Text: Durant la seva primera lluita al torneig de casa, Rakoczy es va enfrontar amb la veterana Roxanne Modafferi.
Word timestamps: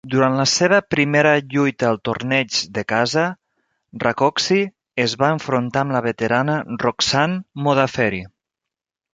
Durant 0.11 0.35
la 0.37 0.43
seva 0.51 0.77
primera 0.93 1.33
lluita 1.55 1.87
al 1.89 1.99
torneig 2.09 2.57
de 2.77 2.83
casa, 2.93 3.25
Rakoczy 4.05 4.59
es 5.05 5.15
va 5.25 5.31
enfrontar 5.37 5.85
amb 5.87 5.97
la 5.99 6.05
veterana 6.09 6.59
Roxanne 6.87 7.39
Modafferi. 7.69 8.25